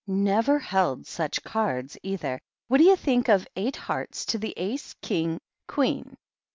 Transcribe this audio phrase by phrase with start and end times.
[0.07, 2.39] "Never held such cards, either.
[2.69, 6.17] What do you think of eight hearts to the Ace, King, Queen